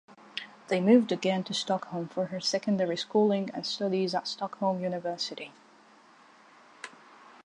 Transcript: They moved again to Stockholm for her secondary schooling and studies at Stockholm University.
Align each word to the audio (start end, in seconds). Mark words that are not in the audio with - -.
They 0.69 0.81
moved 0.81 1.11
again 1.11 1.43
to 1.43 1.53
Stockholm 1.53 2.07
for 2.07 2.25
her 2.33 2.39
secondary 2.39 2.97
schooling 2.97 3.51
and 3.53 3.63
studies 3.63 4.15
at 4.15 4.27
Stockholm 4.27 4.81
University. 4.81 5.51